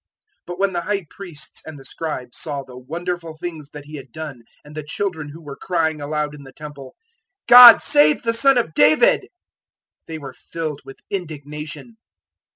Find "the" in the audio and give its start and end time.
0.73-0.81, 1.79-1.85, 2.63-2.75, 4.75-4.81, 6.41-6.51, 8.23-8.33